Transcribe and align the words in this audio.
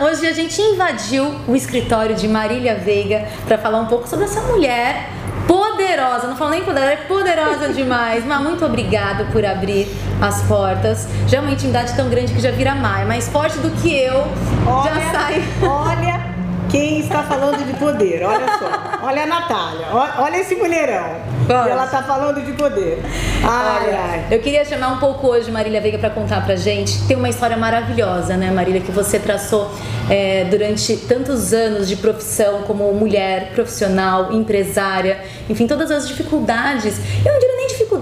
hoje 0.00 0.26
a 0.26 0.32
gente 0.32 0.60
invadiu 0.60 1.40
o 1.46 1.54
escritório 1.54 2.14
de 2.14 2.28
Marília 2.28 2.74
Veiga 2.76 3.26
para 3.46 3.58
falar 3.58 3.80
um 3.80 3.86
pouco 3.86 4.08
sobre 4.08 4.24
essa 4.24 4.40
mulher 4.42 5.10
poderosa, 5.46 6.26
não 6.26 6.36
falo 6.36 6.50
nem 6.50 6.64
poderosa, 6.64 6.92
é 6.92 6.96
poderosa 6.96 7.72
demais. 7.72 8.24
Mas 8.24 8.40
muito 8.40 8.64
obrigada 8.64 9.24
por 9.26 9.44
abrir 9.44 9.88
as 10.20 10.42
portas. 10.42 11.08
Já 11.26 11.38
é 11.38 11.40
uma 11.40 11.50
intimidade 11.52 11.94
tão 11.94 12.08
grande 12.08 12.32
que 12.32 12.40
já 12.40 12.50
vira 12.50 12.74
mais, 12.74 13.06
mais 13.06 13.28
forte 13.28 13.58
do 13.58 13.70
que 13.82 13.94
eu. 13.94 14.26
Olha, 14.66 14.94
já 14.94 15.12
sai. 15.12 15.42
Olha 15.62 16.35
quem 16.70 17.00
está 17.00 17.22
falando 17.22 17.64
de 17.64 17.72
poder, 17.74 18.24
olha 18.24 18.46
só. 18.58 19.06
Olha 19.06 19.22
a 19.22 19.26
Natália, 19.26 19.86
olha 20.18 20.36
esse 20.38 20.54
mulherão. 20.56 21.36
Pode. 21.46 21.70
Ela 21.70 21.84
está 21.84 22.02
falando 22.02 22.44
de 22.44 22.52
poder. 22.52 23.00
Ai, 23.44 23.86
olha, 23.86 24.00
ai. 24.00 24.26
Eu 24.30 24.40
queria 24.40 24.64
chamar 24.64 24.88
um 24.88 24.98
pouco 24.98 25.28
hoje 25.28 25.50
Marília 25.50 25.80
Veiga 25.80 25.98
para 25.98 26.10
contar 26.10 26.44
pra 26.44 26.56
gente. 26.56 27.06
Tem 27.06 27.16
uma 27.16 27.28
história 27.28 27.56
maravilhosa, 27.56 28.36
né, 28.36 28.50
Marília, 28.50 28.80
que 28.80 28.90
você 28.90 29.18
traçou 29.18 29.70
é, 30.10 30.44
durante 30.44 30.96
tantos 30.96 31.52
anos 31.52 31.88
de 31.88 31.96
profissão 31.96 32.62
como 32.62 32.92
mulher, 32.92 33.52
profissional, 33.54 34.32
empresária, 34.32 35.20
enfim, 35.48 35.66
todas 35.66 35.90
as 35.90 36.08
dificuldades. 36.08 36.96
Diria 36.98 37.38
nem 37.38 37.45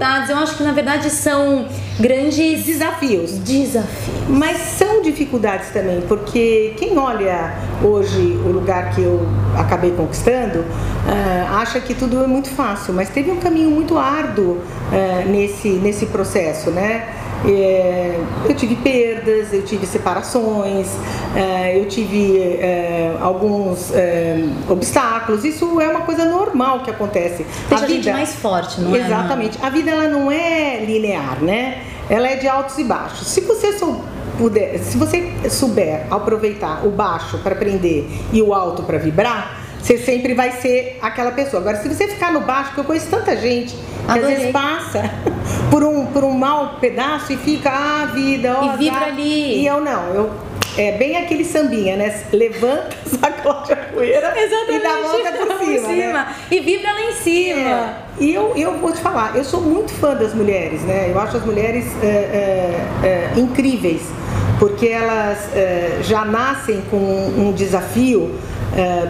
dificuldades, 0.05 0.31
eu 0.31 0.37
acho 0.37 0.57
que 0.57 0.63
na 0.63 0.73
verdade 0.73 1.11
são 1.11 1.67
grandes 1.99 2.65
desafios. 2.65 3.39
Desafios. 3.39 4.29
Mas 4.29 4.59
são 4.59 5.01
dificuldades 5.03 5.71
também, 5.71 6.03
porque 6.03 6.75
quem 6.77 6.99
olha 6.99 7.55
hoje 7.83 8.39
o 8.45 8.49
lugar 8.49 8.91
que 8.91 9.03
eu 9.03 9.27
acabei 9.57 9.93
conquistando, 9.93 10.61
uh, 10.61 11.57
acha 11.57 11.81
que 11.81 11.95
tudo 11.95 12.23
é 12.23 12.27
muito 12.27 12.51
fácil, 12.51 12.93
mas 12.93 13.09
teve 13.09 13.31
um 13.31 13.37
caminho 13.37 13.71
muito 13.71 13.97
árduo 13.97 14.59
uh, 14.59 15.31
nesse, 15.31 15.69
nesse 15.69 16.07
processo, 16.07 16.71
né? 16.71 17.07
É, 17.47 18.19
eu 18.49 18.55
tive 18.55 18.77
perdas, 18.77 19.53
eu 19.53 19.63
tive 19.63 19.87
separações, 19.87 20.89
é, 21.37 21.79
eu 21.79 21.87
tive 21.87 22.39
é, 22.39 23.17
alguns 23.21 23.93
obstáculos. 24.69 25.45
Isso 25.45 25.81
é 25.81 25.89
uma 25.89 26.03
coisa 26.03 26.25
normal 26.25 26.81
que 26.81 26.91
acontece. 26.91 27.45
Deixa 27.69 27.85
a, 27.85 27.87
vida, 27.87 28.01
a 28.01 28.03
gente 28.03 28.13
mais 28.13 28.35
forte, 28.35 28.81
não 28.81 28.95
é? 28.95 29.01
Exatamente. 29.01 29.59
A 29.63 29.71
vida 29.71 29.91
ela 29.91 30.09
não 30.09 30.31
é 30.31 30.85
linear, 30.85 31.43
né? 31.43 31.83
Ela 32.09 32.29
é 32.29 32.37
de 32.37 32.49
altos 32.49 32.79
e 32.79 32.85
baixos. 32.85 33.27
Se 33.29 33.41
você 33.41 33.79
sou, 33.79 34.03
puder, 34.39 34.79
se 34.79 34.97
você 34.97 35.33
souber 35.49 36.07
aproveitar 36.11 36.87
o 36.87 36.91
baixo 36.91 37.39
para 37.39 37.55
aprender 37.55 38.09
e 38.33 38.43
o 38.43 38.53
alto 38.53 38.83
para 38.83 38.99
vibrar, 38.99 39.65
você 39.81 39.99
sempre 39.99 40.33
vai 40.33 40.51
ser 40.51 40.99
aquela 41.03 41.33
pessoa. 41.33 41.61
Agora, 41.61 41.77
se 41.77 41.89
você 41.89 42.09
ficar 42.09 42.33
no 42.33 42.41
baixo, 42.41 42.69
porque 42.69 42.81
eu 42.81 42.85
conheço 42.85 43.09
tanta 43.11 43.37
gente 43.37 43.77
que 44.05 44.19
às 44.19 44.27
vezes 44.27 44.51
passa 44.53 45.11
por 45.71 45.83
um, 45.83 46.07
por 46.07 46.25
um 46.25 46.33
mau 46.33 46.77
pedaço 46.81 47.33
e 47.33 47.37
fica, 47.37 47.71
ah, 47.71 48.07
vida, 48.07 48.57
ó. 48.59 48.75
E 48.75 48.77
vibra 48.79 49.07
ali. 49.07 49.61
E 49.61 49.67
eu 49.67 49.81
não, 49.81 50.15
eu 50.15 50.31
é 50.77 50.93
bem 50.93 51.17
aquele 51.17 51.45
sambinha, 51.45 51.97
né? 51.97 52.21
Levanta, 52.33 52.91
sacode 53.07 53.73
a 53.73 53.77
poeira 53.77 54.35
Exatamente. 54.37 54.75
e 54.75 54.83
dá 54.83 54.91
a 54.91 55.03
volta 55.03 55.33
por 55.47 55.59
cima. 55.65 55.89
cima. 55.89 56.13
Né? 56.13 56.35
E 56.51 56.61
vibra 56.61 56.93
lá 56.93 57.01
em 57.03 57.13
cima. 57.13 57.61
É. 57.61 57.95
E 58.19 58.35
eu, 58.35 58.53
eu 58.57 58.79
vou 58.79 58.93
te 58.93 59.01
falar, 59.01 59.37
eu 59.37 59.45
sou 59.45 59.61
muito 59.61 59.93
fã 59.93 60.15
das 60.15 60.35
mulheres, 60.35 60.83
né? 60.83 61.11
Eu 61.11 61.19
acho 61.21 61.37
as 61.37 61.45
mulheres 61.45 61.85
é, 62.03 62.07
é, 62.07 63.07
é 63.07 63.33
incríveis, 63.37 64.03
porque 64.59 64.89
elas 64.89 65.49
é, 65.55 65.99
já 66.03 66.25
nascem 66.25 66.83
com 66.91 66.97
um 66.97 67.53
desafio 67.53 68.35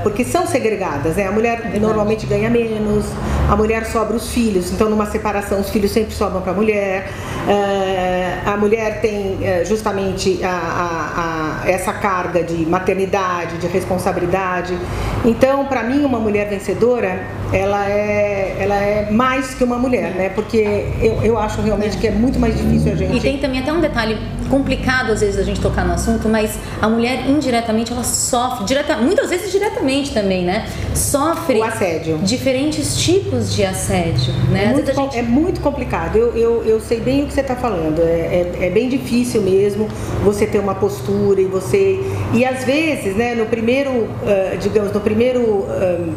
porque 0.02 0.24
são 0.24 0.46
segregadas, 0.46 1.16
né? 1.16 1.26
A 1.26 1.32
mulher 1.32 1.56
Verdade. 1.56 1.80
normalmente 1.80 2.26
ganha 2.26 2.50
menos, 2.50 3.06
a 3.50 3.56
mulher 3.56 3.86
sobra 3.86 4.16
os 4.16 4.30
filhos, 4.30 4.70
então 4.70 4.88
numa 4.88 5.06
separação 5.06 5.60
os 5.60 5.70
filhos 5.70 5.90
sempre 5.90 6.14
sobram 6.14 6.42
para 6.42 6.52
a 6.52 6.54
mulher. 6.54 7.08
É, 7.48 8.40
a 8.44 8.56
mulher 8.56 9.00
tem 9.00 9.38
é, 9.42 9.64
justamente 9.64 10.42
a, 10.44 10.48
a, 10.50 11.62
a, 11.64 11.70
essa 11.70 11.92
carga 11.92 12.42
de 12.42 12.66
maternidade, 12.66 13.58
de 13.58 13.66
responsabilidade. 13.66 14.78
Então, 15.24 15.64
para 15.66 15.82
mim, 15.82 16.04
uma 16.04 16.18
mulher 16.18 16.48
vencedora, 16.48 17.24
ela 17.52 17.88
é, 17.88 18.56
ela 18.58 18.74
é 18.74 19.10
mais 19.10 19.54
que 19.54 19.64
uma 19.64 19.78
mulher, 19.78 20.14
né? 20.14 20.28
Porque 20.30 20.86
eu, 21.00 21.22
eu 21.22 21.38
acho 21.38 21.60
realmente 21.60 21.96
que 21.96 22.06
é 22.06 22.10
muito 22.10 22.38
mais 22.38 22.56
difícil 22.56 22.92
a 22.92 22.96
gente. 22.96 23.16
E 23.16 23.20
tem 23.20 23.38
também 23.38 23.60
até 23.60 23.72
um 23.72 23.80
detalhe 23.80 24.18
complicado 24.48 25.10
às 25.10 25.20
vezes 25.20 25.38
a 25.38 25.42
gente 25.42 25.60
tocar 25.60 25.84
no 25.84 25.94
assunto, 25.94 26.28
mas 26.28 26.58
a 26.80 26.88
mulher 26.88 27.28
indiretamente 27.28 27.92
ela 27.92 28.04
sofre, 28.04 28.64
direta, 28.64 28.96
muitas 28.96 29.30
vezes 29.30 29.50
diretamente 29.50 30.12
também, 30.12 30.44
né? 30.44 30.66
Sofre 30.94 31.58
o 31.58 31.64
assédio. 31.64 32.18
diferentes 32.18 32.96
tipos 32.96 33.54
de 33.54 33.64
assédio, 33.64 34.32
né? 34.50 34.64
É 34.64 34.72
muito, 34.72 34.94
gente... 34.94 35.18
é 35.18 35.22
muito 35.22 35.60
complicado. 35.60 36.16
Eu, 36.16 36.36
eu, 36.36 36.64
eu 36.64 36.80
sei 36.80 37.00
bem 37.00 37.24
o 37.24 37.26
que 37.26 37.32
você 37.32 37.40
está 37.40 37.56
falando. 37.56 38.00
É, 38.00 38.02
é, 38.04 38.66
é, 38.66 38.70
bem 38.70 38.88
difícil 38.88 39.42
mesmo 39.42 39.88
você 40.22 40.46
ter 40.46 40.58
uma 40.58 40.74
postura 40.74 41.40
e 41.40 41.44
você 41.44 42.00
e 42.32 42.44
às 42.44 42.64
vezes, 42.64 43.16
né? 43.16 43.34
No 43.34 43.46
primeiro, 43.46 43.90
uh, 43.90 44.58
digamos, 44.60 44.92
no 44.92 45.00
primeiro, 45.00 45.40
uh, 45.40 46.14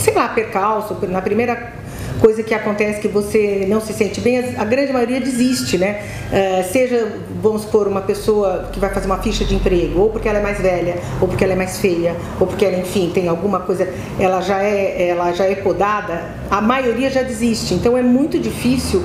sei 0.00 0.14
lá, 0.14 0.28
percalço, 0.28 0.96
na 1.08 1.20
primeira 1.20 1.72
coisa 2.20 2.42
que 2.42 2.54
acontece 2.54 3.00
que 3.00 3.08
você 3.08 3.66
não 3.68 3.80
se 3.80 3.92
sente 3.92 4.20
bem, 4.20 4.38
a 4.56 4.64
grande 4.64 4.92
maioria 4.92 5.20
desiste, 5.20 5.78
né? 5.78 6.02
Uh, 6.30 6.72
seja, 6.72 7.12
vamos 7.42 7.62
supor, 7.62 7.88
uma 7.88 8.02
pessoa 8.02 8.68
que 8.72 8.78
vai 8.78 8.90
fazer 8.90 9.06
uma 9.06 9.18
ficha 9.18 9.44
de 9.44 9.54
emprego, 9.54 10.00
ou 10.00 10.10
porque 10.10 10.28
ela 10.28 10.38
é 10.38 10.42
mais 10.42 10.60
velha, 10.60 10.96
ou 11.20 11.26
porque 11.26 11.42
ela 11.42 11.54
é 11.54 11.56
mais 11.56 11.78
feia, 11.78 12.14
ou 12.38 12.46
porque 12.46 12.64
ela, 12.64 12.78
enfim, 12.78 13.10
tem 13.12 13.28
alguma 13.28 13.60
coisa, 13.60 13.88
ela 14.18 14.40
já 14.40 14.62
é, 14.62 15.08
ela 15.08 15.32
já 15.32 15.44
é 15.44 15.54
podada, 15.54 16.22
a 16.50 16.60
maioria 16.60 17.10
já 17.10 17.22
desiste. 17.22 17.74
Então 17.74 17.96
é 17.96 18.02
muito 18.02 18.38
difícil 18.38 19.02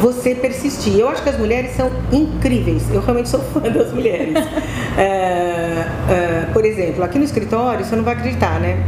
você 0.00 0.34
persistir. 0.34 0.96
Eu 0.96 1.08
acho 1.08 1.22
que 1.22 1.28
as 1.28 1.38
mulheres 1.38 1.74
são 1.74 1.90
incríveis. 2.12 2.82
Eu 2.92 3.00
realmente 3.00 3.28
sou 3.28 3.40
fã 3.40 3.60
das 3.70 3.92
mulheres. 3.92 4.34
é, 4.96 5.84
é, 6.10 6.46
por 6.52 6.64
exemplo, 6.64 7.02
aqui 7.02 7.18
no 7.18 7.24
escritório, 7.24 7.84
você 7.84 7.96
não 7.96 8.04
vai 8.04 8.14
acreditar, 8.14 8.60
né? 8.60 8.84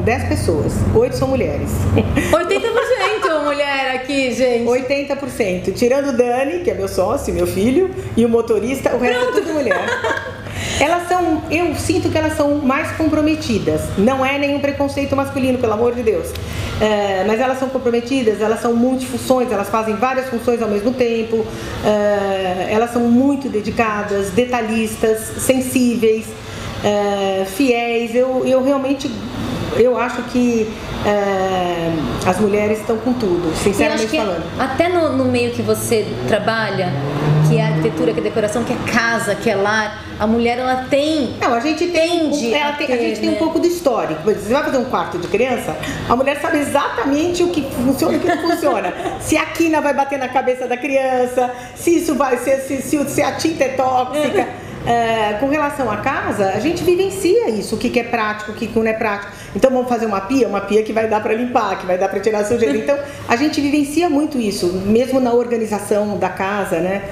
São 0.00 0.02
10 0.02 0.28
pessoas, 0.28 0.72
8 0.94 1.14
são 1.14 1.28
mulheres. 1.28 1.68
80% 2.32 3.44
mulher 3.44 3.96
aqui, 3.96 4.32
gente. 4.32 4.64
80%. 4.64 5.74
Tirando 5.74 6.08
o 6.08 6.12
Dani, 6.16 6.60
que 6.60 6.70
é 6.70 6.74
meu 6.74 6.88
sócio, 6.88 7.34
meu 7.34 7.46
filho, 7.46 7.94
e 8.16 8.24
o 8.24 8.28
motorista, 8.28 8.94
o 8.94 8.98
resto 8.98 9.20
Pronto. 9.20 9.38
é 9.38 9.40
tudo 9.42 9.52
mulher. 9.52 9.84
Elas 10.80 11.06
são, 11.06 11.42
eu 11.50 11.74
sinto 11.74 12.08
que 12.08 12.16
elas 12.16 12.34
são 12.34 12.56
mais 12.56 12.92
comprometidas. 12.92 13.82
Não 13.98 14.24
é 14.24 14.38
nenhum 14.38 14.58
preconceito 14.60 15.14
masculino, 15.14 15.58
pelo 15.58 15.74
amor 15.74 15.94
de 15.94 16.02
Deus. 16.02 16.28
É, 16.80 17.24
mas 17.26 17.38
elas 17.38 17.58
são 17.58 17.68
comprometidas, 17.68 18.40
elas 18.40 18.60
são 18.62 18.74
multifunções, 18.74 19.52
elas 19.52 19.68
fazem 19.68 19.96
várias 19.96 20.30
funções 20.30 20.62
ao 20.62 20.68
mesmo 20.68 20.92
tempo. 20.92 21.44
É, 21.84 22.72
elas 22.72 22.90
são 22.90 23.02
muito 23.02 23.50
dedicadas, 23.50 24.30
detalhistas, 24.30 25.18
sensíveis, 25.42 26.24
é, 26.82 27.44
fiéis. 27.44 28.14
Eu, 28.14 28.46
eu 28.46 28.64
realmente 28.64 29.10
eu 29.76 29.98
acho 29.98 30.22
que 30.24 30.68
é, 31.06 31.92
as 32.26 32.38
mulheres 32.38 32.80
estão 32.80 32.96
com 32.98 33.12
tudo, 33.12 33.54
sinceramente 33.56 34.16
falando. 34.16 34.44
Até 34.58 34.88
no, 34.88 35.16
no, 35.16 35.24
meio 35.24 35.52
que 35.52 35.62
você 35.62 36.06
trabalha, 36.28 36.92
que 37.48 37.56
é 37.56 37.62
arquitetura, 37.62 38.12
que 38.12 38.20
é 38.20 38.22
decoração, 38.22 38.64
que 38.64 38.72
é 38.72 38.76
casa, 38.92 39.34
que 39.34 39.48
é 39.48 39.54
lar, 39.54 40.04
a 40.18 40.26
mulher 40.26 40.58
ela 40.58 40.86
tem. 40.90 41.34
Não, 41.40 41.54
a 41.54 41.60
gente 41.60 41.86
tem. 41.88 42.24
Um, 42.24 42.54
ela 42.54 42.72
tem 42.72 42.86
ter, 42.86 42.92
a 42.92 42.96
gente 42.96 43.20
né? 43.20 43.26
tem 43.26 43.30
um 43.30 43.36
pouco 43.36 43.58
do 43.58 43.66
histórico. 43.66 44.22
Você 44.24 44.52
vai 44.52 44.62
fazer 44.64 44.78
um 44.78 44.84
quarto 44.84 45.18
de 45.18 45.28
criança, 45.28 45.76
a 46.08 46.16
mulher 46.16 46.40
sabe 46.40 46.58
exatamente 46.58 47.42
o 47.42 47.48
que 47.48 47.62
funciona 47.62 48.14
e 48.14 48.16
o 48.18 48.20
que 48.20 48.28
não 48.28 48.50
funciona. 48.50 48.92
se 49.20 49.36
a 49.36 49.46
quina 49.46 49.80
vai 49.80 49.94
bater 49.94 50.18
na 50.18 50.28
cabeça 50.28 50.66
da 50.66 50.76
criança, 50.76 51.50
se 51.74 51.96
isso 51.96 52.14
vai, 52.14 52.36
se, 52.36 52.56
se, 52.60 52.82
se, 52.82 53.08
se 53.08 53.22
a 53.22 53.32
tinta 53.32 53.64
é 53.64 53.68
tóxica. 53.68 54.48
É, 54.86 55.34
com 55.34 55.48
relação 55.48 55.90
à 55.90 55.98
casa, 55.98 56.52
a 56.54 56.58
gente 56.58 56.82
vivencia 56.82 57.50
isso, 57.50 57.74
o 57.74 57.78
que, 57.78 57.90
que 57.90 58.00
é 58.00 58.04
prático, 58.04 58.52
o 58.52 58.54
que, 58.54 58.66
que 58.66 58.78
não 58.78 58.86
é 58.86 58.94
prático. 58.94 59.32
Então 59.54 59.70
vamos 59.70 59.88
fazer 59.88 60.06
uma 60.06 60.22
pia, 60.22 60.48
uma 60.48 60.60
pia 60.62 60.82
que 60.82 60.92
vai 60.92 61.06
dar 61.06 61.20
para 61.22 61.34
limpar, 61.34 61.78
que 61.78 61.86
vai 61.86 61.98
dar 61.98 62.08
para 62.08 62.18
tirar 62.20 62.40
a 62.40 62.44
sujeira. 62.44 62.70
Então 62.80 62.98
a 63.28 63.36
gente 63.36 63.60
vivencia 63.60 64.08
muito 64.08 64.38
isso, 64.38 64.72
mesmo 64.86 65.20
na 65.20 65.34
organização 65.34 66.16
da 66.16 66.30
casa, 66.30 66.80
né? 66.80 67.02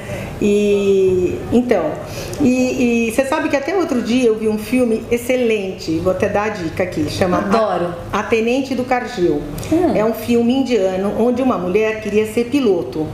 E 0.40 1.38
então, 1.52 1.92
e, 2.40 3.08
e 3.08 3.12
você 3.12 3.24
sabe 3.24 3.48
que 3.48 3.56
até 3.56 3.76
outro 3.76 4.00
dia 4.00 4.28
eu 4.28 4.36
vi 4.36 4.48
um 4.48 4.56
filme 4.56 5.04
excelente, 5.10 5.98
vou 5.98 6.12
até 6.12 6.28
dar 6.28 6.44
a 6.44 6.48
dica 6.48 6.84
aqui, 6.84 7.10
chama 7.10 7.38
Adoro. 7.38 7.94
A, 8.12 8.20
a 8.20 8.22
Tenente 8.22 8.74
do 8.74 8.84
Cargill. 8.84 9.42
Hum. 9.70 9.92
É 9.94 10.04
um 10.04 10.14
filme 10.14 10.54
indiano 10.54 11.14
onde 11.18 11.42
uma 11.42 11.58
mulher 11.58 12.00
queria 12.00 12.26
ser 12.32 12.44
piloto 12.44 13.06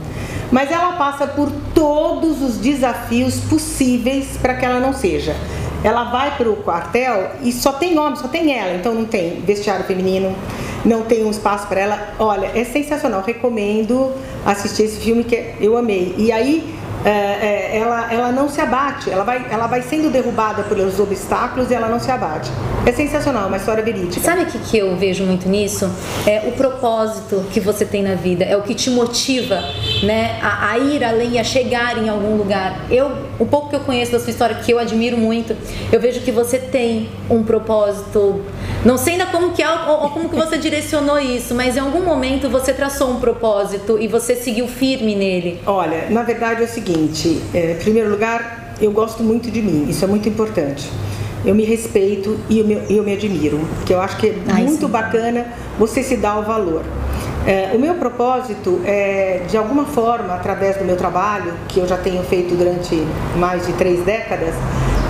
mas 0.51 0.71
ela 0.71 0.93
passa 0.93 1.27
por 1.27 1.51
todos 1.73 2.41
os 2.41 2.57
desafios 2.57 3.39
possíveis 3.41 4.37
para 4.37 4.55
que 4.55 4.65
ela 4.65 4.79
não 4.79 4.93
seja. 4.93 5.35
Ela 5.83 6.05
vai 6.05 6.35
para 6.35 6.49
o 6.49 6.55
quartel 6.57 7.31
e 7.43 7.51
só 7.51 7.73
tem 7.73 7.97
homem, 7.99 8.15
só 8.15 8.27
tem 8.27 8.57
ela, 8.57 8.73
então 8.73 8.93
não 8.93 9.05
tem 9.05 9.41
vestiário 9.41 9.85
feminino, 9.85 10.35
não 10.83 11.03
tem 11.03 11.23
um 11.23 11.29
espaço 11.29 11.67
para 11.67 11.79
ela. 11.79 12.13
Olha, 12.17 12.51
é 12.55 12.63
sensacional, 12.63 13.21
recomendo 13.21 14.11
assistir 14.45 14.83
esse 14.83 14.99
filme 14.99 15.23
que 15.23 15.53
eu 15.59 15.77
amei. 15.77 16.15
E 16.17 16.31
aí 16.31 16.75
é, 17.05 17.09
é, 17.09 17.77
ela, 17.77 18.11
ela 18.11 18.31
não 18.31 18.49
se 18.49 18.59
abate, 18.59 19.11
ela 19.11 19.23
vai, 19.23 19.45
ela 19.51 19.67
vai 19.67 19.83
sendo 19.83 20.09
derrubada 20.09 20.63
pelos 20.63 20.99
obstáculos 20.99 21.69
e 21.69 21.75
ela 21.75 21.87
não 21.87 21.99
se 21.99 22.09
abate. 22.09 22.49
É 22.83 22.91
sensacional, 22.91 23.47
uma 23.47 23.57
história 23.57 23.83
verídica. 23.83 24.19
Sabe 24.25 24.41
o 24.41 24.45
que, 24.47 24.57
que 24.57 24.77
eu 24.79 24.95
vejo 24.95 25.23
muito 25.23 25.47
nisso? 25.47 25.87
É 26.25 26.47
o 26.47 26.53
propósito 26.53 27.45
que 27.51 27.59
você 27.59 27.85
tem 27.85 28.01
na 28.01 28.15
vida, 28.15 28.43
é 28.43 28.57
o 28.57 28.63
que 28.63 28.73
te 28.73 28.89
motiva 28.89 29.63
né, 30.05 30.39
a, 30.41 30.71
a, 30.71 30.77
ir 30.77 31.03
além, 31.03 31.39
a 31.39 31.43
chegar 31.43 31.97
em 31.97 32.07
algum 32.07 32.37
lugar. 32.37 32.85
Eu, 32.89 33.11
o 33.39 33.45
pouco 33.45 33.69
que 33.69 33.75
eu 33.75 33.81
conheço 33.81 34.11
da 34.11 34.19
sua 34.19 34.29
história, 34.29 34.55
que 34.55 34.71
eu 34.71 34.79
admiro 34.79 35.17
muito, 35.17 35.55
eu 35.91 35.99
vejo 35.99 36.21
que 36.21 36.31
você 36.31 36.57
tem 36.57 37.09
um 37.29 37.43
propósito. 37.43 38.41
Não 38.85 38.97
sei 38.97 39.13
ainda 39.13 39.25
como 39.25 39.51
que 39.51 39.61
é 39.61 39.69
ou, 39.69 40.03
ou 40.03 40.09
como 40.11 40.29
que 40.29 40.35
você 40.35 40.57
direcionou 40.57 41.19
isso, 41.19 41.53
mas 41.55 41.75
em 41.75 41.79
algum 41.79 42.03
momento 42.03 42.49
você 42.49 42.71
traçou 42.71 43.09
um 43.09 43.19
propósito 43.19 43.97
e 43.99 44.07
você 44.07 44.35
seguiu 44.35 44.67
firme 44.67 45.15
nele. 45.15 45.59
Olha, 45.65 46.09
na 46.09 46.23
verdade 46.23 46.61
é 46.61 46.65
o 46.65 46.69
seguinte, 46.69 47.41
é, 47.53 47.73
em 47.73 47.77
primeiro 47.77 48.09
lugar, 48.09 48.75
eu 48.79 48.91
gosto 48.91 49.23
muito 49.23 49.49
de 49.49 49.61
mim, 49.61 49.87
isso 49.89 50.03
é 50.03 50.07
muito 50.07 50.29
importante 50.29 50.89
eu 51.45 51.53
me 51.53 51.63
respeito 51.63 52.39
e 52.49 52.59
eu 52.59 52.65
me, 52.65 52.73
eu 52.89 53.03
me 53.03 53.13
admiro, 53.13 53.59
que 53.85 53.93
eu 53.93 54.01
acho 54.01 54.17
que 54.17 54.27
é 54.27 54.35
Ai, 54.47 54.63
muito 54.63 54.85
sim. 54.85 54.91
bacana 54.91 55.45
você 55.77 56.01
se 56.01 56.17
dar 56.17 56.39
o 56.39 56.43
valor. 56.43 56.83
É, 57.45 57.71
o 57.75 57.79
meu 57.79 57.93
propósito 57.95 58.81
é, 58.85 59.41
de 59.47 59.55
alguma 59.55 59.85
forma, 59.85 60.33
através 60.33 60.77
do 60.77 60.83
meu 60.83 60.97
trabalho, 60.97 61.53
que 61.67 61.79
eu 61.79 61.87
já 61.87 61.95
tenho 61.95 62.23
feito 62.23 62.55
durante 62.55 62.95
mais 63.37 63.67
de 63.67 63.73
três 63.73 64.03
décadas, 64.03 64.55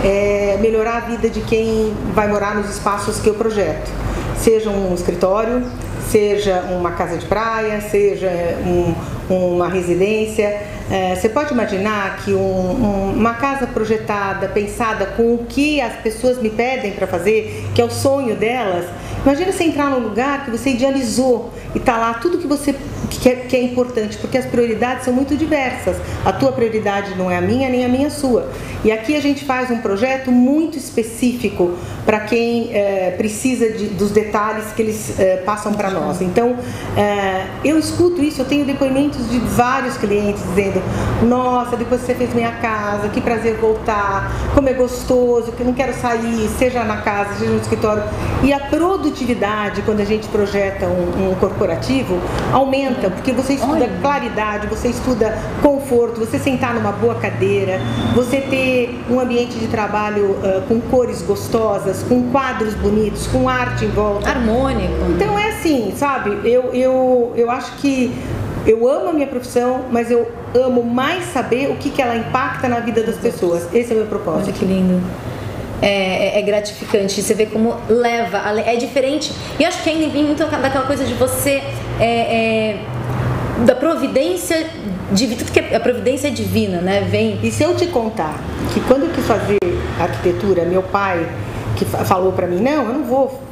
é 0.04 0.58
melhorar 0.60 0.98
a 0.98 1.00
vida 1.00 1.30
de 1.30 1.40
quem 1.42 1.94
vai 2.14 2.28
morar 2.28 2.56
nos 2.56 2.70
espaços 2.70 3.20
que 3.20 3.30
eu 3.30 3.36
projeto. 3.36 3.90
Seja 4.38 4.70
um 4.70 4.94
escritório, 4.94 5.64
seja 6.10 6.62
uma 6.70 6.92
casa 6.92 7.18
de 7.18 7.26
praia, 7.26 7.80
seja 7.80 8.30
um, 8.66 8.94
uma 9.34 9.70
residência. 9.70 10.62
É, 10.92 11.16
você 11.16 11.30
pode 11.30 11.54
imaginar 11.54 12.18
que 12.18 12.34
um, 12.34 12.38
um, 12.38 13.14
uma 13.16 13.36
casa 13.36 13.66
projetada, 13.66 14.50
pensada 14.50 15.06
com 15.06 15.36
o 15.36 15.46
que 15.48 15.82
as 15.82 15.94
pessoas 15.96 16.38
me 16.42 16.50
pedem 16.50 16.92
para 16.92 17.08
fazer, 17.08 17.66
que 17.74 17.82
é 17.82 17.86
o 17.86 17.90
sonho 17.90 18.36
delas. 18.36 18.86
Imagina 19.26 19.52
você 19.52 19.64
entrar 19.64 19.90
num 19.90 20.08
lugar 20.08 20.46
que 20.46 20.52
você 20.52 20.70
idealizou 20.70 21.52
e 21.74 21.80
tá 21.80 21.98
lá 21.98 22.14
tudo 22.14 22.38
que 22.38 22.46
você 22.46 22.76
que 23.26 23.30
é, 23.30 23.36
que 23.38 23.56
é 23.56 23.64
importante, 23.64 24.20
porque 24.20 24.38
as 24.38 24.46
prioridades 24.46 25.04
são 25.04 25.12
muito 25.12 25.36
diversas. 25.36 25.98
A 26.24 26.32
tua 26.32 26.52
prioridade 26.52 27.16
não 27.18 27.32
é 27.32 27.38
a 27.38 27.42
minha 27.42 27.68
nem 27.68 27.84
a 27.84 27.88
minha 27.88 28.12
sua. 28.12 28.52
E 28.84 28.92
aqui 28.92 29.16
a 29.16 29.20
gente 29.20 29.44
faz 29.44 29.72
um 29.72 29.80
projeto 29.80 30.32
muito 30.32 30.78
específico 30.78 31.74
para 32.06 32.20
quem 32.20 32.70
é, 32.72 33.16
precisa 33.18 33.72
de, 33.72 33.88
dos 33.88 34.12
detalhes 34.12 34.66
que 34.74 34.82
eles 34.84 35.20
é, 35.20 35.38
passam 35.38 35.74
para 35.74 35.90
nós. 35.90 36.22
Então, 36.22 36.56
é, 36.96 37.48
eu 37.64 37.80
escuto 37.80 38.22
isso, 38.22 38.42
eu 38.42 38.46
tenho 38.46 38.64
depoimentos 38.64 39.28
de 39.28 39.40
vários 39.40 39.98
clientes 39.98 40.44
dizendo: 40.44 40.84
Nossa, 41.24 41.76
depois 41.76 42.02
que 42.02 42.06
você 42.06 42.14
fez 42.14 42.32
minha 42.32 42.52
casa, 42.52 43.10
que 43.10 43.20
prazer 43.20 43.56
voltar, 43.56 44.52
como 44.54 44.70
é 44.70 44.74
gostoso, 44.74 45.52
que 45.52 45.62
eu 45.62 45.66
não 45.66 45.74
quero 45.74 45.96
sair, 45.96 46.48
seja 46.60 46.84
na 46.84 46.98
casa, 46.98 47.40
seja 47.40 47.50
no 47.50 47.60
escritório. 47.60 48.04
E 48.44 48.54
a 48.54 48.60
produtividade, 48.60 49.82
quando 49.82 50.02
a 50.02 50.06
gente 50.06 50.28
projeta 50.28 50.86
um, 50.86 51.32
um 51.32 51.36
corporativo, 51.36 52.22
aumenta, 52.54 53.15
porque 53.16 53.32
você 53.32 53.54
estuda 53.54 53.74
Olha. 53.86 54.00
claridade, 54.02 54.68
você 54.68 54.90
estuda 54.90 55.38
conforto, 55.62 56.20
você 56.20 56.38
sentar 56.38 56.74
numa 56.74 56.92
boa 56.92 57.16
cadeira, 57.16 57.80
você 58.14 58.42
ter 58.42 59.00
um 59.10 59.20
ambiente 59.20 59.58
de 59.58 59.68
trabalho 59.68 60.32
uh, 60.32 60.62
com 60.68 60.80
cores 60.82 61.22
gostosas, 61.22 62.04
com 62.04 62.32
quadros 62.32 62.74
bonitos, 62.76 63.28
com 63.28 63.50
arte 63.50 63.86
em 63.86 63.90
volta. 63.90 64.30
Harmônico. 64.30 64.94
Então 65.16 65.38
é 65.38 65.50
assim, 65.50 65.94
sabe? 65.96 66.48
Eu, 66.50 66.74
eu, 66.74 67.34
eu 67.36 67.50
acho 67.50 67.78
que 67.78 68.14
eu 68.66 68.88
amo 68.90 69.10
a 69.10 69.14
minha 69.14 69.28
profissão, 69.28 69.86
mas 69.92 70.10
eu 70.10 70.32
amo 70.56 70.84
mais 70.84 71.26
saber 71.26 71.70
o 71.70 71.76
que, 71.76 71.92
que 71.92 72.02
ela 72.02 72.16
impacta 72.16 72.68
na 72.68 72.80
vida 72.80 73.04
das 73.04 73.18
pessoas. 73.18 73.68
Esse 73.74 73.92
é 73.92 73.96
o 73.96 74.00
meu 74.00 74.08
propósito. 74.08 74.46
Olha 74.48 74.54
que 74.54 74.66
lindo. 74.66 75.02
É, 75.82 76.38
é, 76.38 76.40
é, 76.40 76.42
gratificante. 76.42 77.22
Você 77.22 77.34
vê 77.34 77.46
como 77.46 77.76
leva, 77.88 78.42
é 78.66 78.76
diferente. 78.76 79.32
E 79.60 79.66
acho 79.66 79.84
que 79.84 79.90
ainda 79.90 80.08
vem 80.10 80.24
muito 80.24 80.44
daquela 80.44 80.86
coisa 80.86 81.04
de 81.04 81.14
você. 81.14 81.62
É, 82.00 82.06
é, 82.06 82.80
da 83.64 83.76
providência 83.76 84.68
divina, 85.12 85.40
tudo 85.40 85.52
que 85.52 85.60
a 85.60 85.80
providência 85.80 86.28
é 86.28 86.32
divina, 86.32 86.82
né? 86.82 87.02
Vem. 87.10 87.40
E 87.42 87.52
se 87.52 87.64
eu 87.64 87.76
te 87.76 87.88
contar 87.88 88.40
que 88.74 88.82
quando 88.82 89.04
eu 89.04 89.10
quis 89.10 89.26
fazer 89.26 89.58
arquitetura, 90.00 90.66
meu 90.66 90.84
pai 90.84 91.28
que 91.76 91.86
falou 91.86 92.32
para 92.32 92.48
mim, 92.48 92.62
não, 92.62 92.84
eu 92.84 92.94
não 92.94 93.04
vou 93.04 93.46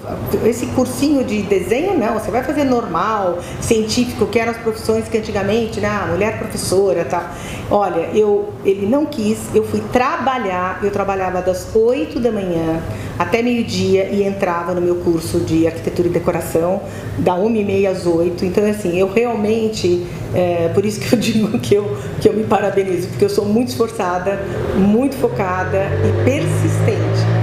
esse 0.46 0.66
cursinho 0.68 1.24
de 1.24 1.42
desenho 1.44 1.98
não, 1.98 2.16
você 2.16 2.30
vai 2.30 2.44
fazer 2.44 2.66
normal, 2.66 3.40
científico, 3.62 4.26
que 4.26 4.38
eram 4.38 4.52
as 4.52 4.58
profissões 4.58 5.08
que 5.08 5.18
antigamente, 5.18 5.80
né, 5.80 5.88
a 5.88 6.08
mulher 6.08 6.38
professora, 6.38 7.06
tal. 7.06 7.24
Olha, 7.72 8.10
eu 8.14 8.50
ele 8.66 8.86
não 8.86 9.06
quis, 9.06 9.38
eu 9.54 9.64
fui 9.64 9.82
trabalhar, 9.92 10.80
eu 10.84 10.92
trabalhava 10.92 11.42
das 11.42 11.74
8 11.74 12.20
da 12.20 12.32
manhã 12.32 12.82
até 13.18 13.42
meio-dia 13.42 14.10
e 14.10 14.24
entrava 14.24 14.74
no 14.74 14.82
meu 14.82 14.96
curso 14.98 15.40
de 15.40 15.66
arquitetura 15.66 16.08
e 16.08 16.12
decoração 16.12 16.82
da 17.18 17.36
1h30 17.36 17.90
às 17.90 18.06
8. 18.06 18.46
Então 18.46 18.66
assim, 18.66 19.00
eu 19.00 19.12
realmente 19.12 20.06
é, 20.34 20.70
por 20.74 20.86
isso 20.86 21.00
que 21.00 21.14
eu 21.14 21.20
digo 21.20 21.60
que 21.60 21.76
eu, 21.76 21.98
que 22.20 22.28
eu 22.28 22.34
me 22.34 22.44
parabenizo, 22.44 23.08
porque 23.08 23.24
eu 23.24 23.30
sou 23.30 23.46
muito 23.46 23.70
esforçada, 23.70 24.40
muito 24.76 25.16
focada 25.16 25.88
e 26.04 26.26
persistente. 26.26 27.43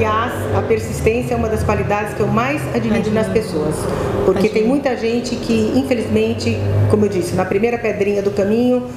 Aliás, 0.00 0.32
a 0.56 0.62
persistência 0.62 1.34
é 1.34 1.36
uma 1.36 1.50
das 1.50 1.62
qualidades 1.62 2.14
que 2.14 2.20
eu 2.20 2.26
mais 2.26 2.62
admiro 2.74 3.10
nas 3.10 3.28
pessoas, 3.28 3.74
porque 4.24 4.48
tem 4.48 4.66
muita 4.66 4.96
gente 4.96 5.36
que, 5.36 5.74
infelizmente, 5.76 6.58
como 6.90 7.04
eu 7.04 7.10
disse, 7.10 7.34
na 7.34 7.44
primeira 7.44 7.76
pedrinha 7.76 8.22
do 8.22 8.30
caminho 8.30 8.88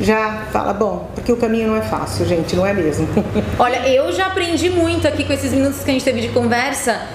já 0.00 0.44
fala, 0.52 0.72
bom, 0.72 1.10
porque 1.16 1.32
o 1.32 1.36
caminho 1.36 1.66
não 1.66 1.76
é 1.76 1.82
fácil, 1.82 2.24
gente, 2.26 2.54
não 2.54 2.64
é 2.64 2.72
mesmo. 2.72 3.08
Olha, 3.58 3.88
eu 3.88 4.12
já 4.12 4.26
aprendi 4.26 4.70
muito 4.70 5.08
aqui 5.08 5.24
com 5.24 5.32
esses 5.32 5.52
minutos 5.52 5.80
que 5.80 5.90
a 5.90 5.94
gente 5.94 6.04
teve 6.04 6.20
de 6.20 6.28
conversa 6.28 7.08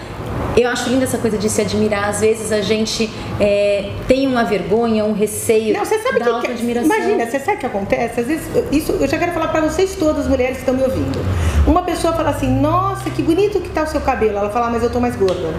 eu 0.62 0.70
acho 0.70 0.90
linda 0.90 1.04
essa 1.04 1.18
coisa 1.18 1.38
de 1.38 1.50
se 1.50 1.62
admirar. 1.62 2.10
Às 2.10 2.22
vezes 2.22 2.52
a 2.52 2.62
gente 2.62 3.10
é, 3.40 3.92
tem 4.08 4.26
uma 4.28 4.44
vergonha, 4.44 5.06
um 5.06 5.14
receio 5.14 5.74
Não, 5.74 5.86
você 5.86 6.00
sabe 6.00 6.20
da 6.20 6.40
que, 6.40 6.48
admiração. 6.48 6.96
Imagina, 6.96 7.26
você 7.26 7.40
sabe 7.40 7.58
o 7.58 7.60
que 7.60 7.66
acontece? 7.66 8.20
Às 8.20 8.28
vezes, 8.28 8.48
isso 8.72 8.92
eu 8.94 9.08
já 9.08 9.18
quero 9.18 9.34
falar 9.34 9.50
para 9.50 9.62
vocês 9.62 9.96
todas, 9.96 10.28
mulheres 10.28 10.58
que 10.58 10.62
estão 10.62 10.74
me 10.74 10.84
ouvindo. 10.84 11.20
Uma 11.68 11.84
pessoa 11.84 12.14
fala 12.14 12.32
assim, 12.32 12.50
nossa, 12.50 13.10
que 13.10 13.22
bonito 13.22 13.60
que 13.62 13.70
tá 13.70 13.84
o 13.84 13.88
seu 13.88 14.02
cabelo. 14.02 14.38
Ela 14.38 14.50
fala, 14.50 14.68
ah, 14.68 14.70
mas 14.72 14.84
eu 14.84 14.90
tô 14.90 15.00
mais 15.00 15.16
gorda. 15.16 15.54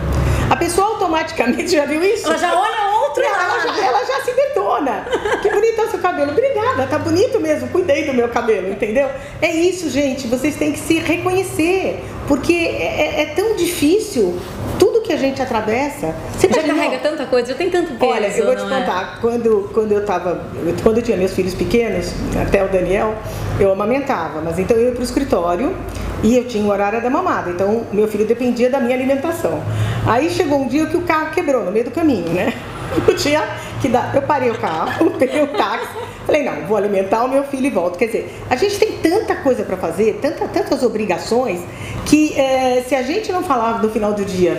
A 0.51 0.57
pessoa 0.57 0.89
automaticamente 0.89 1.71
já 1.77 1.85
viu 1.85 2.03
isso? 2.03 2.27
Ela 2.27 2.39
já 2.39 2.59
olha 2.59 2.89
outro 3.09 3.23
ela, 3.23 3.43
ela, 3.45 3.75
já, 3.75 3.87
ela 3.87 4.05
já 4.05 4.25
se 4.25 4.33
detona. 4.33 5.07
Que 5.43 5.51
bonito 5.51 5.81
é 5.81 5.85
o 5.85 5.91
seu 5.91 5.99
cabelo. 6.01 6.33
Obrigada, 6.33 6.87
tá 6.87 6.99
bonito 6.99 7.41
mesmo. 7.41 7.69
Cuidei 7.69 8.05
do 8.05 8.15
meu 8.15 8.29
cabelo, 8.29 8.71
entendeu? 8.71 9.09
É 9.41 9.51
isso, 9.51 9.91
gente. 9.91 10.27
Vocês 10.27 10.57
têm 10.57 10.73
que 10.73 10.79
se 10.79 10.99
reconhecer. 10.99 12.03
Porque 12.27 12.53
é, 12.53 13.17
é, 13.17 13.23
é 13.23 13.27
tão 13.35 13.57
difícil 13.57 14.39
tudo 14.79 14.88
que 15.09 15.13
a 15.15 15.17
gente 15.17 15.41
atravessa. 15.41 16.15
Você 16.37 16.49
já 16.49 16.63
carrega 16.63 16.99
tanta 16.99 17.25
coisa, 17.25 17.49
já 17.49 17.55
tem 17.55 17.71
tanto 17.71 17.95
peso. 17.95 18.13
Olha, 18.13 18.27
eu 18.27 18.45
vou 18.45 18.55
te 18.55 18.63
é? 18.63 18.65
contar, 18.65 19.15
é? 19.17 19.21
quando, 19.21 19.71
quando 19.73 19.93
eu 19.93 20.05
tava. 20.05 20.45
Quando 20.83 20.99
eu 20.99 21.03
tinha 21.03 21.17
meus 21.17 21.33
filhos 21.33 21.55
pequenos, 21.55 22.13
até 22.41 22.63
o 22.63 22.69
Daniel, 22.69 23.15
eu 23.59 23.73
amamentava, 23.73 24.43
mas 24.43 24.59
então 24.59 24.77
eu 24.77 24.89
ia 24.89 24.93
pro 24.93 25.03
escritório 25.03 25.75
e 26.23 26.37
eu 26.37 26.47
tinha 26.47 26.63
o 26.63 26.69
horário 26.69 27.01
da 27.01 27.09
mamada, 27.09 27.51
então 27.51 27.87
meu 27.91 28.07
filho 28.07 28.27
dependia 28.27 28.69
da 28.69 28.79
minha 28.79 28.95
alimentação. 28.95 29.63
Aí 30.07 30.29
chegou 30.29 30.61
um 30.61 30.69
dia 30.69 30.85
que 30.87 30.97
o 30.97 31.03
carro 31.03 31.31
quebrou 31.31 31.65
no 31.65 31.73
meio 31.73 31.87
do 31.87 31.91
caminho, 31.91 32.29
né? 32.29 32.53
Eu 33.07 33.15
tinha 33.15 33.47
que 33.83 33.89
dar. 33.89 34.15
Eu 34.15 34.23
parei 34.23 34.51
o 34.51 34.59
carro, 34.59 35.11
peguei 35.19 35.43
o 35.43 35.49
táxi, 35.49 35.89
falei, 36.25 36.43
não, 36.43 36.67
vou 36.67 36.77
alimentar 36.77 37.25
o 37.25 37.29
meu 37.29 37.45
filho 37.45 37.67
e 37.67 37.71
volto. 37.71 37.99
Quer 37.99 38.07
dizer, 38.07 38.35
a 38.49 38.57
gente 38.57 38.79
tem 38.79 38.93
tanta 38.93 39.37
coisa 39.37 39.63
para 39.63 39.77
fazer, 39.77 40.19
tanta, 40.23 40.49
tantas 40.49 40.83
obrigações, 40.83 41.61
que 42.07 42.39
é, 42.39 42.83
se 42.89 42.95
a 42.95 43.03
gente 43.03 43.31
não 43.31 43.43
falar 43.43 43.83
no 43.83 43.91
final 43.91 44.15
do 44.15 44.25
dia, 44.25 44.57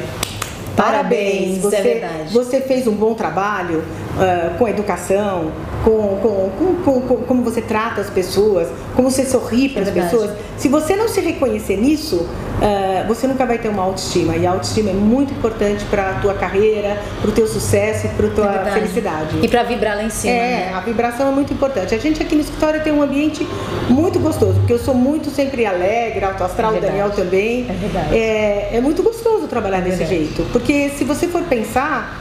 Parabéns, 0.76 1.58
é 1.58 1.62
você, 1.62 1.76
é 1.76 1.82
verdade. 1.82 2.34
você 2.34 2.62
fez 2.62 2.88
um 2.88 2.96
bom 2.96 3.14
trabalho 3.14 3.80
uh, 3.80 4.58
com 4.58 4.68
educação, 4.68 5.52
com, 5.84 6.18
com, 6.22 6.49
com, 6.90 7.02
com, 7.02 7.18
como 7.18 7.44
você 7.44 7.62
trata 7.62 8.02
as 8.02 8.10
pessoas, 8.10 8.68
como 8.96 9.12
você 9.12 9.24
sorri 9.24 9.70
para 9.70 9.84
as 9.84 9.90
é 9.90 9.92
pessoas. 9.92 10.32
Se 10.58 10.68
você 10.68 10.96
não 10.96 11.08
se 11.08 11.22
reconhecer 11.22 11.78
nisso, 11.78 12.16
uh, 12.16 13.08
você 13.08 13.28
nunca 13.28 13.46
vai 13.46 13.60
ter 13.60 13.70
uma 13.70 13.84
autoestima. 13.84 14.36
E 14.36 14.48
a 14.48 14.52
autoestima 14.52 14.90
é 14.90 14.94
muito 14.94 15.32
importante 15.32 15.86
para 15.86 16.10
a 16.10 16.14
tua 16.16 16.34
carreira, 16.34 17.00
para 17.22 17.30
o 17.30 17.32
teu 17.32 17.48
sucesso 17.48 18.08
e 18.08 18.10
para 18.10 18.28
a 18.28 18.30
tua 18.32 18.68
é 18.68 18.72
felicidade. 18.72 19.38
E 19.40 19.48
para 19.48 19.62
vibrar 19.64 19.98
lá 19.98 20.04
em 20.04 20.10
cima. 20.10 20.34
É, 20.34 20.38
né? 20.38 20.74
a 20.74 20.80
vibração 20.80 21.28
é 21.28 21.32
muito 21.32 21.54
importante. 21.54 21.94
A 21.94 22.00
gente 22.00 22.24
aqui 22.24 22.34
no 22.34 22.42
escritório 22.42 22.82
tem 22.84 22.92
um 22.92 23.04
ambiente 23.04 23.48
muito 23.88 24.18
gostoso, 24.20 24.56
porque 24.56 24.74
eu 24.74 24.80
sou 24.80 24.96
muito 24.96 25.30
sempre 25.30 25.68
alegre, 25.68 26.26
alto 26.26 26.44
astral, 26.44 26.74
é 26.74 26.78
o 26.80 26.82
Daniel 26.82 27.12
também. 27.12 27.68
É 27.70 27.74
verdade. 27.74 28.18
É, 28.18 28.70
é 28.74 28.82
muito 28.82 29.04
gostoso 29.04 29.48
trabalhar 29.48 29.82
desse 29.82 30.06
jeito, 30.06 30.44
porque 30.52 30.90
se 30.90 31.04
você 31.04 31.28
for 31.28 31.44
pensar, 31.44 32.20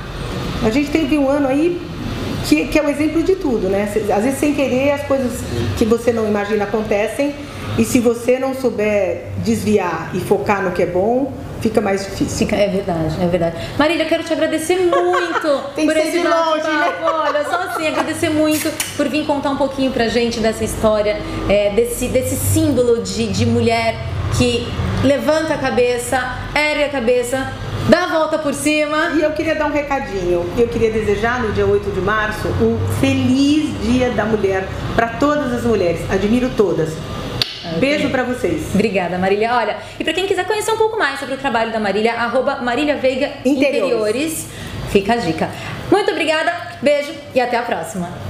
a 0.63 0.71
gente 0.71 0.91
teve 0.91 1.17
um 1.17 1.29
ano 1.29 1.49
aí 1.49 1.88
que, 2.49 2.67
que 2.67 2.79
é 2.79 2.83
o 2.83 2.89
exemplo 2.89 3.23
de 3.23 3.37
tudo, 3.37 3.69
né? 3.69 3.93
Às 4.15 4.25
vezes 4.25 4.39
sem 4.39 4.55
querer 4.55 4.93
as 4.93 5.03
coisas 5.03 5.41
que 5.77 5.85
você 5.85 6.13
não 6.13 6.27
imagina 6.27 6.65
acontecem 6.65 7.35
e 7.77 7.85
se 7.85 8.01
você 8.01 8.39
não 8.39 8.55
souber 8.55 9.27
desviar 9.45 10.11
e 10.15 10.21
focar 10.21 10.63
no 10.63 10.73
que 10.73 10.83
é 10.83 10.87
bom, 10.87 11.31
fica 11.61 11.81
mais 11.81 12.05
difícil. 12.05 12.39
Fica, 12.39 12.57
é 12.57 12.69
verdade, 12.69 13.17
é 13.23 13.27
verdade. 13.27 13.57
Marília, 13.79 14.07
quero 14.07 14.25
te 14.25 14.33
agradecer 14.33 14.79
muito 14.79 15.63
Tem 15.77 15.87
por 15.87 15.97
esse 15.97 16.19
longe, 16.19 16.67
né? 16.67 16.95
Olha, 17.03 17.45
só 17.45 17.57
assim, 17.69 17.87
agradecer 17.87 18.31
muito 18.31 18.73
por 18.97 19.09
vir 19.09 19.27
contar 19.27 19.51
um 19.51 19.57
pouquinho 19.57 19.93
pra 19.93 20.09
gente 20.09 20.41
dessa 20.41 20.65
história, 20.65 21.19
é, 21.49 21.71
desse, 21.71 22.09
desse 22.09 22.35
símbolo 22.35 23.03
de, 23.03 23.27
de 23.27 23.45
mulher 23.45 23.95
que 24.39 24.67
levanta 25.05 25.55
a 25.55 25.59
cabeça, 25.59 26.19
ergue 26.55 26.85
a 26.85 26.89
cabeça 26.89 27.53
Dá 27.89 28.05
a 28.05 28.07
volta 28.09 28.39
por 28.39 28.53
cima. 28.53 29.13
E 29.17 29.23
eu 29.23 29.33
queria 29.33 29.55
dar 29.55 29.67
um 29.67 29.73
recadinho. 29.73 30.51
Eu 30.57 30.69
queria 30.69 30.91
desejar 30.91 31.43
no 31.43 31.53
dia 31.53 31.67
8 31.67 31.91
de 31.91 32.01
março 32.01 32.49
um 32.49 32.79
feliz 33.01 33.81
Dia 33.81 34.11
da 34.11 34.25
Mulher 34.25 34.69
para 34.95 35.09
todas 35.09 35.53
as 35.53 35.65
mulheres. 35.65 36.01
Admiro 36.11 36.51
todas. 36.51 36.91
Beijo 37.79 38.11
para 38.11 38.25
vocês. 38.25 38.75
Obrigada, 38.75 39.19
Marília. 39.19 39.55
Olha, 39.55 39.79
e 39.99 40.05
para 40.05 40.13
quem 40.13 40.27
quiser 40.27 40.47
conhecer 40.47 40.71
um 40.71 40.77
pouco 40.77 40.99
mais 40.99 41.19
sobre 41.19 41.35
o 41.35 41.39
trabalho 41.39 41.73
da 41.73 41.81
Marília, 41.81 42.15
arroba 42.15 42.57
Marília 42.57 42.97
Veiga 42.97 43.31
Interiores. 43.45 44.47
Interiores. 44.47 44.49
Fica 44.91 45.13
a 45.15 45.17
dica. 45.17 45.51
Muito 45.91 46.11
obrigada, 46.11 46.53
beijo 46.81 47.13
e 47.35 47.41
até 47.41 47.59
a 47.59 47.63
próxima. 47.63 48.28